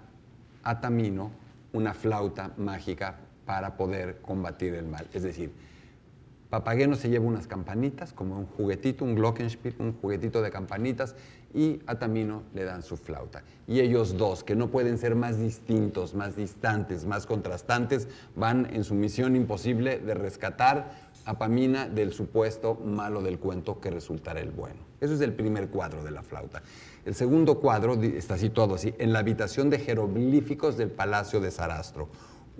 a 0.64 0.82
Tamino 0.82 1.30
una 1.72 1.94
flauta 1.94 2.50
mágica 2.58 3.20
para 3.46 3.78
poder 3.78 4.20
combatir 4.20 4.74
el 4.74 4.86
mal. 4.86 5.06
Es 5.14 5.22
decir, 5.22 5.54
Papageno 6.50 6.96
se 6.96 7.08
lleva 7.08 7.24
unas 7.26 7.46
campanitas, 7.46 8.12
como 8.12 8.36
un 8.36 8.46
juguetito, 8.46 9.04
un 9.04 9.14
glockenspiel, 9.14 9.76
un 9.78 9.92
juguetito 9.92 10.42
de 10.42 10.50
campanitas, 10.50 11.14
y 11.54 11.80
a 11.86 11.98
Tamino 11.98 12.42
le 12.54 12.64
dan 12.64 12.82
su 12.82 12.96
flauta. 12.96 13.42
Y 13.68 13.80
ellos 13.80 14.16
dos, 14.16 14.42
que 14.42 14.56
no 14.56 14.68
pueden 14.68 14.98
ser 14.98 15.14
más 15.14 15.38
distintos, 15.38 16.14
más 16.14 16.34
distantes, 16.34 17.06
más 17.06 17.26
contrastantes, 17.26 18.08
van 18.34 18.68
en 18.72 18.82
su 18.82 18.94
misión 18.94 19.36
imposible 19.36 19.98
de 19.98 20.14
rescatar 20.14 21.10
a 21.24 21.38
Pamina 21.38 21.88
del 21.88 22.12
supuesto 22.12 22.74
malo 22.74 23.22
del 23.22 23.38
cuento 23.38 23.80
que 23.80 23.90
resultará 23.90 24.40
el 24.40 24.50
bueno. 24.50 24.80
Eso 25.00 25.14
es 25.14 25.20
el 25.20 25.32
primer 25.32 25.68
cuadro 25.68 26.02
de 26.02 26.10
la 26.10 26.22
flauta. 26.22 26.62
El 27.04 27.14
segundo 27.14 27.60
cuadro 27.60 27.94
está 28.02 28.36
situado 28.36 28.74
así, 28.74 28.94
en 28.98 29.12
la 29.12 29.20
habitación 29.20 29.70
de 29.70 29.78
jeroglíficos 29.78 30.76
del 30.76 30.90
Palacio 30.90 31.40
de 31.40 31.50
Sarastro 31.50 32.08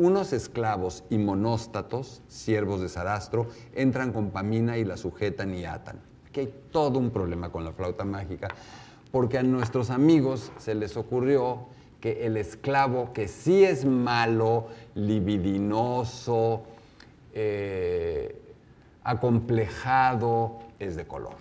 unos 0.00 0.33
esclavos 0.33 1.04
y 1.11 1.19
monóstatos, 1.19 2.23
siervos 2.26 2.80
de 2.80 2.88
Sarastro, 2.88 3.49
entran 3.75 4.14
con 4.14 4.30
Pamina 4.30 4.78
y 4.78 4.85
la 4.87 4.97
sujetan 4.97 5.54
y 5.54 5.66
atan. 5.66 6.00
Aquí 6.26 6.40
hay 6.40 6.54
todo 6.71 6.99
un 6.99 7.11
problema 7.11 7.52
con 7.52 7.64
la 7.64 7.73
flauta 7.73 8.02
mágica, 8.02 8.49
porque 9.12 9.37
a 9.37 9.42
nuestros 9.42 9.90
amigos 9.90 10.52
se 10.57 10.75
les 10.75 10.97
ocurrió 10.97 11.66
que 12.00 12.25
el 12.25 12.38
esclavo, 12.38 13.12
que 13.12 13.28
sí 13.28 13.62
es 13.62 13.85
malo, 13.85 14.69
libidinoso, 14.95 16.62
eh, 17.35 18.40
acomplejado, 19.04 20.61
es 20.78 20.97
de 20.97 21.07
color. 21.07 21.37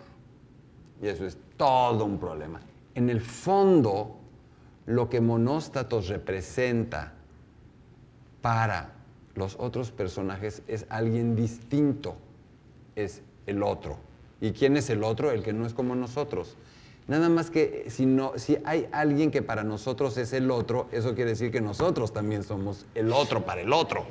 Y 1.01 1.07
eso 1.07 1.25
es 1.25 1.37
todo 1.55 2.03
un 2.03 2.19
problema. 2.19 2.59
En 2.93 3.09
el 3.09 3.21
fondo, 3.21 4.17
lo 4.85 5.09
que 5.09 5.21
Monóstatos 5.21 6.09
representa 6.09 7.13
para 8.41 8.93
los 9.35 9.55
otros 9.59 9.91
personajes 9.91 10.61
es 10.67 10.85
alguien 10.89 11.35
distinto, 11.35 12.15
es 12.95 13.21
el 13.45 13.63
otro. 13.63 13.97
¿Y 14.41 14.51
quién 14.51 14.77
es 14.77 14.89
el 14.89 15.03
otro? 15.03 15.31
El 15.31 15.43
que 15.43 15.53
no 15.53 15.65
es 15.65 15.73
como 15.73 15.95
nosotros. 15.95 16.55
Nada 17.07 17.27
más 17.27 17.49
que 17.49 17.85
si, 17.89 18.05
no, 18.05 18.33
si 18.35 18.57
hay 18.65 18.87
alguien 18.91 19.31
que 19.31 19.41
para 19.41 19.63
nosotros 19.63 20.17
es 20.17 20.31
el 20.33 20.51
otro, 20.51 20.87
eso 20.91 21.15
quiere 21.15 21.31
decir 21.31 21.51
que 21.51 21.61
nosotros 21.61 22.13
también 22.13 22.43
somos 22.43 22.85
el 22.93 23.11
otro 23.11 23.45
para 23.45 23.61
el 23.61 23.73
otro. 23.73 24.05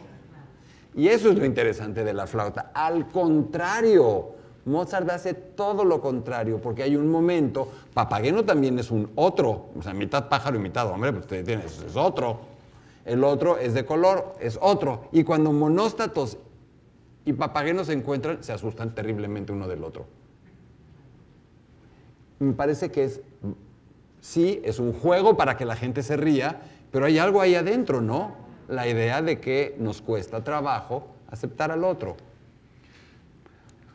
Y 0.94 1.08
eso 1.08 1.30
es 1.30 1.38
lo 1.38 1.44
interesante 1.44 2.02
de 2.02 2.12
la 2.12 2.26
flauta. 2.26 2.73
Al 2.75 3.08
contrario, 3.08 4.30
Mozart 4.64 5.08
hace 5.11 5.35
todo 5.35 5.85
lo 5.85 6.00
contrario, 6.00 6.61
porque 6.61 6.82
hay 6.82 6.97
un 6.97 7.08
momento, 7.08 7.70
Papageno 7.94 8.44
también 8.44 8.78
es 8.78 8.90
un 8.90 9.11
otro, 9.14 9.66
o 9.78 9.82
sea, 9.82 9.94
mitad 9.94 10.28
pájaro 10.28 10.56
y 10.56 10.61
mitad 10.61 10.88
hombre, 10.88 11.12
pues 11.12 11.25
usted 11.25 11.44
tiene, 11.44 11.64
es 11.64 11.94
otro. 11.94 12.58
El 13.09 13.25
otro 13.25 13.59
es 13.59 13.75
de 13.75 13.85
color, 13.85 14.35
es 14.38 14.59
otro. 14.61 15.09
Y 15.12 15.25
cuando 15.25 15.53
monóstatos 15.53 16.38
y 17.25 17.33
Papageno 17.33 17.85
se 17.85 17.95
encuentran, 17.95 18.44
se 18.44 18.53
asustan 18.53 18.94
terriblemente 18.94 19.53
uno 19.53 19.66
del 19.66 19.83
otro. 19.83 20.07
Me 22.38 22.53
parece 22.53 22.90
que 22.90 23.05
es, 23.05 23.21
sí, 24.21 24.61
es 24.64 24.79
un 24.79 24.92
juego 24.92 25.37
para 25.37 25.57
que 25.57 25.64
la 25.64 25.75
gente 25.75 26.03
se 26.03 26.16
ría, 26.16 26.61
pero 26.92 27.07
hay 27.07 27.18
algo 27.18 27.40
ahí 27.40 27.55
adentro, 27.55 28.01
¿no? 28.01 28.37
La 28.68 28.87
idea 28.87 29.23
de 29.23 29.40
que 29.40 29.75
nos 29.79 30.03
cuesta 30.03 30.44
trabajo 30.44 31.09
aceptar 31.31 31.71
al 31.71 31.85
otro. 31.85 32.16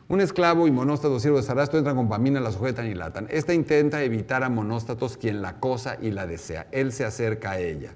Un 0.06 0.20
esclavo 0.20 0.66
y 0.66 0.70
monóstato 0.70 1.18
siervo 1.18 1.38
de 1.38 1.44
Sarasto 1.44 1.78
entran 1.78 1.96
con 1.96 2.08
Pamina, 2.08 2.38
la 2.38 2.52
sujetan 2.52 2.86
y 2.86 2.94
latan. 2.94 3.26
Esta 3.30 3.54
intenta 3.54 4.02
evitar 4.02 4.44
a 4.44 4.50
monóstatos 4.50 5.16
quien 5.16 5.40
la 5.40 5.60
cosa 5.60 5.96
y 6.00 6.10
la 6.10 6.26
desea. 6.26 6.66
Él 6.72 6.92
se 6.92 7.04
acerca 7.04 7.52
a 7.52 7.58
ella, 7.58 7.94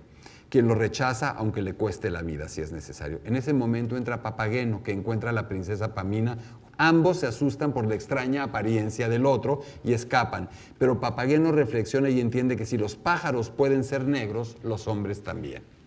quien 0.48 0.66
lo 0.68 0.74
rechaza 0.74 1.30
aunque 1.30 1.62
le 1.62 1.74
cueste 1.74 2.10
la 2.10 2.22
vida 2.22 2.48
si 2.48 2.60
es 2.60 2.72
necesario. 2.72 3.20
En 3.24 3.36
ese 3.36 3.52
momento 3.52 3.96
entra 3.96 4.22
Papageno, 4.22 4.82
que 4.82 4.92
encuentra 4.92 5.30
a 5.30 5.32
la 5.32 5.48
princesa 5.48 5.94
Pamina. 5.94 6.38
Ambos 6.76 7.18
se 7.18 7.26
asustan 7.26 7.72
por 7.72 7.86
la 7.86 7.94
extraña 7.94 8.44
apariencia 8.44 9.08
del 9.08 9.26
otro 9.26 9.62
y 9.84 9.92
escapan. 9.92 10.48
Pero 10.78 11.00
Papageno 11.00 11.52
reflexiona 11.52 12.08
y 12.08 12.20
entiende 12.20 12.56
que 12.56 12.66
si 12.66 12.78
los 12.78 12.96
pájaros 12.96 13.50
pueden 13.50 13.84
ser 13.84 14.06
negros, 14.06 14.56
los 14.62 14.86
hombres 14.86 15.22
también. 15.22 15.77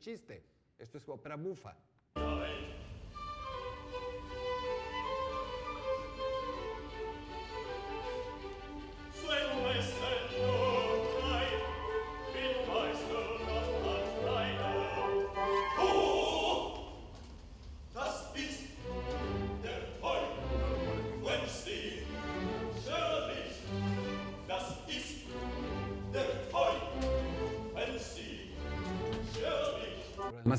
Chiste, 0.00 0.42
esto 0.78 0.98
es 0.98 1.08
ópera 1.08 1.36
bufa. 1.36 1.76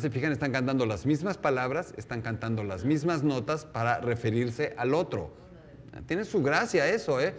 Se 0.01 0.09
fijan, 0.09 0.31
están 0.31 0.51
cantando 0.51 0.85
las 0.85 1.05
mismas 1.05 1.37
palabras, 1.37 1.93
están 1.95 2.21
cantando 2.21 2.63
las 2.63 2.83
mismas 2.83 3.23
notas 3.23 3.65
para 3.65 3.99
referirse 3.99 4.73
al 4.77 4.93
otro. 4.93 5.33
Tiene 6.07 6.25
su 6.25 6.41
gracia 6.41 6.87
eso, 6.87 7.21
¿eh? 7.21 7.35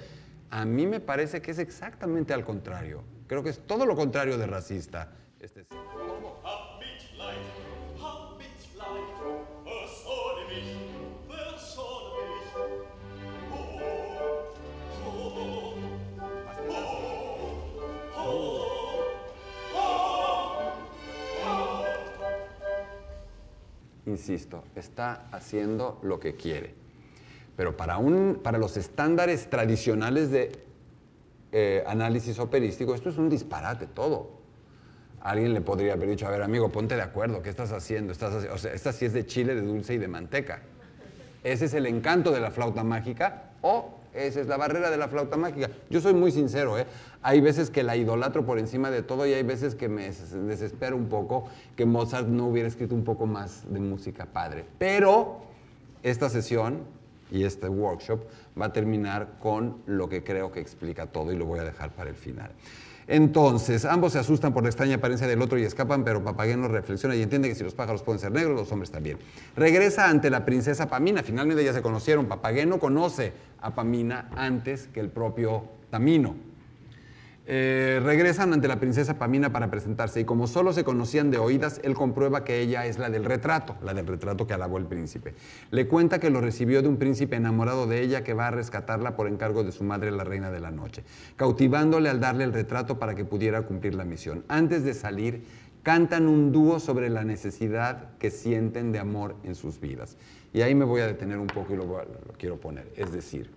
A 0.50 0.64
mí 0.64 0.86
me 0.86 1.00
parece 1.00 1.40
que 1.42 1.50
es 1.50 1.58
exactamente 1.58 2.32
al 2.32 2.44
contrario. 2.44 3.02
Creo 3.26 3.42
que 3.42 3.50
es 3.50 3.60
todo 3.66 3.86
lo 3.86 3.96
contrario 3.96 4.38
de 4.38 4.46
racista. 4.46 5.12
Este 5.40 5.66
insisto, 24.06 24.64
está 24.74 25.26
haciendo 25.32 26.00
lo 26.02 26.18
que 26.18 26.34
quiere. 26.34 26.74
Pero 27.56 27.76
para, 27.76 27.98
un, 27.98 28.40
para 28.42 28.58
los 28.58 28.76
estándares 28.76 29.50
tradicionales 29.50 30.30
de 30.30 30.52
eh, 31.52 31.84
análisis 31.86 32.38
operístico, 32.38 32.94
esto 32.94 33.10
es 33.10 33.18
un 33.18 33.28
disparate 33.28 33.86
todo. 33.86 34.40
Alguien 35.20 35.54
le 35.54 35.60
podría 35.60 35.92
haber 35.92 36.08
dicho, 36.08 36.26
a 36.26 36.30
ver, 36.30 36.42
amigo, 36.42 36.70
ponte 36.70 36.96
de 36.96 37.02
acuerdo, 37.02 37.42
¿qué 37.42 37.50
estás 37.50 37.70
haciendo? 37.72 38.12
Estás 38.12 38.46
o 38.46 38.58
sea, 38.58 38.72
esta 38.72 38.92
sí 38.92 39.04
es 39.04 39.12
de 39.12 39.24
chile, 39.24 39.54
de 39.54 39.62
dulce 39.62 39.94
y 39.94 39.98
de 39.98 40.08
manteca. 40.08 40.62
Ese 41.44 41.66
es 41.66 41.74
el 41.74 41.86
encanto 41.86 42.32
de 42.32 42.40
la 42.40 42.50
flauta 42.50 42.82
mágica 42.82 43.50
o 43.62 44.01
esa 44.14 44.40
es 44.40 44.46
la 44.46 44.56
barrera 44.56 44.90
de 44.90 44.96
la 44.96 45.08
flauta 45.08 45.36
mágica. 45.36 45.70
Yo 45.90 46.00
soy 46.00 46.14
muy 46.14 46.32
sincero, 46.32 46.78
¿eh? 46.78 46.86
Hay 47.22 47.40
veces 47.40 47.70
que 47.70 47.82
la 47.82 47.96
idolatro 47.96 48.44
por 48.44 48.58
encima 48.58 48.90
de 48.90 49.02
todo 49.02 49.26
y 49.26 49.32
hay 49.32 49.42
veces 49.42 49.74
que 49.74 49.88
me 49.88 50.10
desespero 50.10 50.96
un 50.96 51.08
poco 51.08 51.44
que 51.76 51.86
Mozart 51.86 52.28
no 52.28 52.48
hubiera 52.48 52.68
escrito 52.68 52.94
un 52.94 53.04
poco 53.04 53.26
más 53.26 53.64
de 53.72 53.80
música 53.80 54.26
padre. 54.26 54.64
Pero 54.78 55.40
esta 56.02 56.28
sesión 56.28 56.84
y 57.30 57.44
este 57.44 57.68
workshop 57.68 58.20
va 58.60 58.66
a 58.66 58.72
terminar 58.72 59.38
con 59.40 59.78
lo 59.86 60.08
que 60.08 60.22
creo 60.22 60.52
que 60.52 60.60
explica 60.60 61.06
todo 61.06 61.32
y 61.32 61.36
lo 61.36 61.46
voy 61.46 61.60
a 61.60 61.64
dejar 61.64 61.90
para 61.92 62.10
el 62.10 62.16
final. 62.16 62.50
Entonces, 63.06 63.84
ambos 63.84 64.12
se 64.12 64.18
asustan 64.18 64.52
por 64.52 64.62
la 64.62 64.68
extraña 64.68 64.96
apariencia 64.96 65.26
del 65.26 65.42
otro 65.42 65.58
y 65.58 65.64
escapan, 65.64 66.04
pero 66.04 66.22
Papageno 66.22 66.68
reflexiona 66.68 67.16
y 67.16 67.22
entiende 67.22 67.48
que 67.48 67.54
si 67.54 67.64
los 67.64 67.74
pájaros 67.74 68.02
pueden 68.02 68.20
ser 68.20 68.32
negros, 68.32 68.56
los 68.56 68.72
hombres 68.72 68.90
también. 68.90 69.18
Regresa 69.56 70.08
ante 70.08 70.30
la 70.30 70.44
princesa 70.44 70.88
Pamina, 70.88 71.22
finalmente 71.22 71.64
ya 71.64 71.72
se 71.72 71.82
conocieron. 71.82 72.26
Papageno 72.26 72.78
conoce 72.78 73.32
a 73.60 73.74
Pamina 73.74 74.28
antes 74.36 74.88
que 74.88 75.00
el 75.00 75.08
propio 75.08 75.64
Tamino. 75.90 76.51
Eh, 77.44 78.00
regresan 78.04 78.52
ante 78.52 78.68
la 78.68 78.78
princesa 78.78 79.18
Pamina 79.18 79.50
para 79.50 79.68
presentarse 79.68 80.20
y 80.20 80.24
como 80.24 80.46
solo 80.46 80.72
se 80.72 80.84
conocían 80.84 81.32
de 81.32 81.38
oídas, 81.38 81.80
él 81.82 81.94
comprueba 81.94 82.44
que 82.44 82.60
ella 82.60 82.86
es 82.86 82.98
la 82.98 83.10
del 83.10 83.24
retrato, 83.24 83.76
la 83.82 83.94
del 83.94 84.06
retrato 84.06 84.46
que 84.46 84.54
alabó 84.54 84.78
el 84.78 84.86
príncipe. 84.86 85.34
Le 85.72 85.88
cuenta 85.88 86.20
que 86.20 86.30
lo 86.30 86.40
recibió 86.40 86.82
de 86.82 86.88
un 86.88 86.98
príncipe 86.98 87.34
enamorado 87.34 87.88
de 87.88 88.00
ella 88.02 88.22
que 88.22 88.32
va 88.32 88.46
a 88.46 88.50
rescatarla 88.52 89.16
por 89.16 89.26
encargo 89.26 89.64
de 89.64 89.72
su 89.72 89.82
madre, 89.82 90.12
la 90.12 90.22
reina 90.22 90.52
de 90.52 90.60
la 90.60 90.70
noche, 90.70 91.02
cautivándole 91.34 92.08
al 92.08 92.20
darle 92.20 92.44
el 92.44 92.52
retrato 92.52 93.00
para 93.00 93.16
que 93.16 93.24
pudiera 93.24 93.62
cumplir 93.62 93.96
la 93.96 94.04
misión. 94.04 94.44
Antes 94.46 94.84
de 94.84 94.94
salir, 94.94 95.44
cantan 95.82 96.28
un 96.28 96.52
dúo 96.52 96.78
sobre 96.78 97.10
la 97.10 97.24
necesidad 97.24 98.16
que 98.18 98.30
sienten 98.30 98.92
de 98.92 99.00
amor 99.00 99.34
en 99.42 99.56
sus 99.56 99.80
vidas. 99.80 100.16
Y 100.52 100.60
ahí 100.60 100.76
me 100.76 100.84
voy 100.84 101.00
a 101.00 101.08
detener 101.08 101.38
un 101.38 101.48
poco 101.48 101.74
y 101.74 101.76
lo, 101.76 101.86
lo 101.86 102.32
quiero 102.38 102.60
poner. 102.60 102.92
Es 102.96 103.10
decir, 103.10 103.50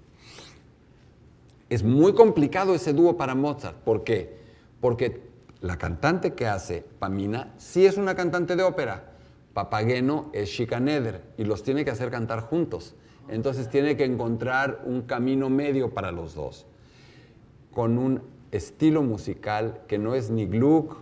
es 1.70 1.84
muy 1.84 2.14
complicado 2.14 2.76
ese 2.76 2.94
dúo 2.94 3.18
para 3.18 3.36
Mozart. 3.36 3.78
¿Por 3.78 4.04
qué? 4.04 4.38
Porque 4.82 5.22
la 5.62 5.78
cantante 5.78 6.34
que 6.34 6.48
hace 6.48 6.86
Pamina 7.00 7.54
sí 7.58 7.86
es 7.86 7.98
una 7.98 8.16
cantante 8.16 8.56
de 8.56 8.64
ópera. 8.64 9.12
Papageno 9.54 10.30
es 10.34 10.50
Schikaneder 10.50 11.24
y 11.38 11.46
los 11.46 11.64
tiene 11.64 11.86
que 11.86 11.92
hacer 11.92 12.12
cantar 12.12 12.42
juntos. 12.42 12.94
Entonces 13.30 13.70
tiene 13.70 13.98
que 13.98 14.06
encontrar 14.06 14.84
un 14.86 15.04
camino 15.04 15.50
medio 15.50 15.92
para 15.92 16.12
los 16.12 16.36
dos, 16.36 16.68
con 17.72 17.98
un 17.98 18.22
estilo 18.52 19.02
musical 19.02 19.82
que 19.88 19.98
no 19.98 20.14
es 20.14 20.30
ni 20.30 20.46
Gluck, 20.46 20.98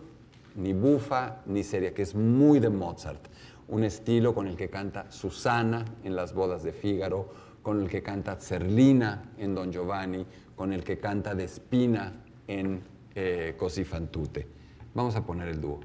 ni 0.56 0.72
bufa, 0.72 1.42
ni 1.46 1.64
seria, 1.64 1.94
que 1.94 2.04
es 2.04 2.16
muy 2.16 2.60
de 2.60 2.70
Mozart. 2.70 3.28
Un 3.68 3.84
estilo 3.84 4.34
con 4.34 4.48
el 4.48 4.56
que 4.56 4.70
canta 4.70 5.12
Susana 5.12 5.84
en 6.04 6.16
las 6.16 6.34
bodas 6.34 6.64
de 6.64 6.72
Fígaro, 6.72 7.30
con 7.64 7.82
el 7.82 7.90
que 7.90 8.04
canta 8.04 8.36
Zerlina 8.36 9.32
en 9.38 9.56
Don 9.56 9.72
Giovanni, 9.72 10.26
con 10.56 10.72
el 10.74 10.84
que 10.84 11.00
canta 11.00 11.34
de 11.34 11.46
Espina 11.46 12.14
en 12.46 12.82
eh, 13.16 13.56
Così 13.58 13.84
fan 13.84 14.08
tutte. 14.10 14.46
Vamos 14.94 15.16
a 15.16 15.26
poner 15.26 15.48
el 15.48 15.60
dúo. 15.60 15.80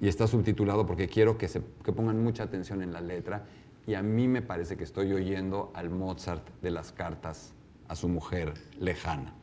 Y 0.00 0.08
está 0.08 0.26
subtitulado 0.26 0.86
porque 0.86 1.08
quiero 1.08 1.36
que, 1.36 1.48
que 1.48 1.92
pongan 1.92 2.22
mucha 2.22 2.44
atención 2.44 2.82
en 2.82 2.92
la 2.92 3.00
letra 3.00 3.44
y 3.86 3.94
a 3.94 4.02
mí 4.02 4.28
me 4.28 4.40
parece 4.40 4.76
que 4.76 4.84
estoy 4.84 5.12
oyendo 5.12 5.70
al 5.74 5.90
Mozart 5.90 6.48
de 6.62 6.70
las 6.70 6.92
cartas 6.92 7.52
a 7.88 7.96
su 7.96 8.08
mujer 8.08 8.54
lejana. 8.78 9.34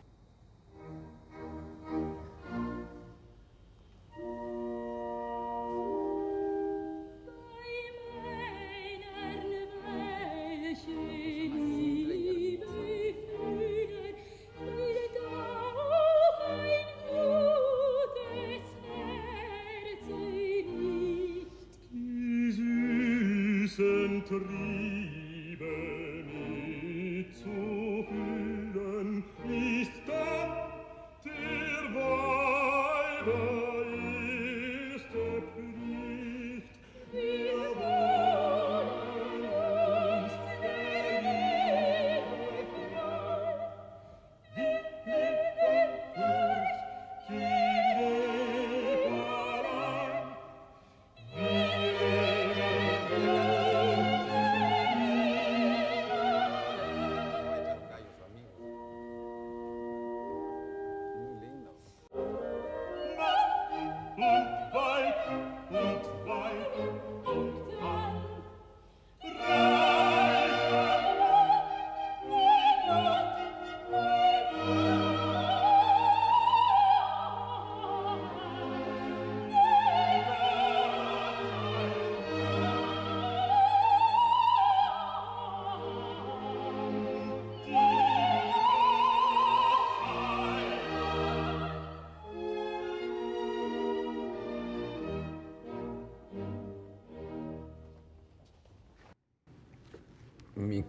Mi 24.29 25.10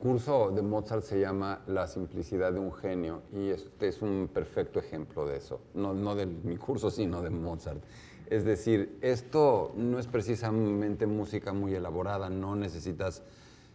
curso 0.02 0.50
de 0.50 0.62
Mozart 0.62 1.04
se 1.04 1.20
llama 1.20 1.62
La 1.68 1.86
simplicidad 1.86 2.52
de 2.52 2.58
un 2.58 2.72
genio 2.72 3.22
y 3.32 3.50
este 3.50 3.86
es 3.86 4.02
un 4.02 4.28
perfecto 4.34 4.80
ejemplo 4.80 5.24
de 5.24 5.36
eso. 5.36 5.60
No, 5.74 5.94
no 5.94 6.16
de 6.16 6.26
mi 6.26 6.56
curso, 6.56 6.90
sino 6.90 7.22
de 7.22 7.30
Mozart. 7.30 7.80
Es 8.28 8.44
decir, 8.44 8.98
esto 9.00 9.72
no 9.76 10.00
es 10.00 10.08
precisamente 10.08 11.06
música 11.06 11.52
muy 11.52 11.76
elaborada, 11.76 12.28
no 12.30 12.56
necesitas 12.56 13.22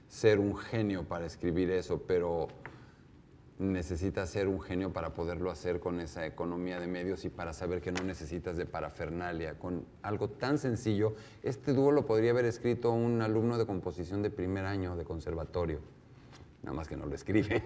ser 0.09 0.39
un 0.39 0.57
genio 0.57 1.05
para 1.05 1.25
escribir 1.25 1.71
eso, 1.71 2.01
pero 2.05 2.49
necesitas 3.57 4.29
ser 4.29 4.49
un 4.49 4.59
genio 4.59 4.91
para 4.91 5.13
poderlo 5.13 5.49
hacer 5.49 5.79
con 5.79 6.01
esa 6.01 6.25
economía 6.25 6.77
de 6.81 6.87
medios 6.87 7.23
y 7.23 7.29
para 7.29 7.53
saber 7.53 7.79
que 7.79 7.93
no 7.93 8.03
necesitas 8.03 8.57
de 8.57 8.65
parafernalia. 8.65 9.57
Con 9.57 9.85
algo 10.01 10.27
tan 10.27 10.57
sencillo, 10.57 11.15
este 11.41 11.71
dúo 11.71 11.93
lo 11.93 12.05
podría 12.05 12.31
haber 12.31 12.43
escrito 12.43 12.91
un 12.91 13.21
alumno 13.21 13.57
de 13.57 13.65
composición 13.65 14.21
de 14.21 14.29
primer 14.29 14.65
año 14.65 14.97
de 14.97 15.05
conservatorio. 15.05 15.96
Nada 16.61 16.75
más 16.75 16.87
que 16.87 16.97
no 16.97 17.05
lo 17.05 17.15
escribe. 17.15 17.63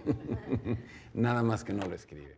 Nada 1.14 1.44
más 1.44 1.64
que 1.64 1.74
no 1.74 1.88
lo 1.88 1.96
escribe. 1.96 2.38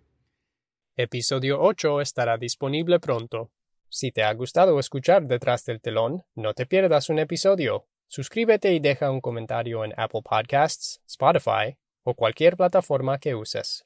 Episodio 0.96 1.62
8 1.62 2.02
estará 2.02 2.38
disponible 2.38 3.00
pronto. 3.00 3.52
Si 3.89 4.12
te 4.12 4.24
ha 4.24 4.34
gustado 4.34 4.80
escuchar 4.80 5.28
Detrás 5.28 5.66
del 5.66 5.82
telón, 5.82 6.24
no 6.36 6.54
te 6.54 6.66
pierdas 6.66 7.10
un 7.10 7.20
episodio. 7.20 7.88
Suscríbete 8.08 8.74
y 8.74 8.80
deja 8.80 9.10
un 9.10 9.22
comentario 9.22 9.84
en 9.86 9.94
Apple 9.98 10.22
Podcasts, 10.24 11.02
Spotify 11.08 11.78
o 12.04 12.13
cualquier 12.13 12.58
plataforma 12.58 13.18
que 13.18 13.34
uses. 13.34 13.86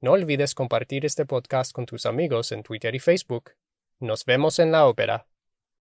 No 0.00 0.12
olvides 0.12 0.54
compartir 0.54 1.04
este 1.04 1.26
podcast 1.26 1.72
con 1.72 1.86
tus 1.86 2.06
amigos 2.06 2.52
en 2.52 2.62
Twitter 2.62 2.94
y 2.94 3.00
Facebook. 3.00 3.52
Nos 4.00 4.24
vemos 4.24 4.58
en 4.58 4.70
la 4.70 4.86
ópera. 4.86 5.26